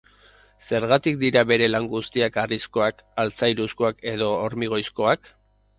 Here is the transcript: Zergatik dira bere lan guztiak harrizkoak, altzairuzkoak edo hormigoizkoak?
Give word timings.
Zergatik 0.69 1.19
dira 1.23 1.43
bere 1.51 1.67
lan 1.73 1.89
guztiak 1.91 2.41
harrizkoak, 2.45 3.07
altzairuzkoak 3.27 4.05
edo 4.15 4.33
hormigoizkoak? 4.41 5.35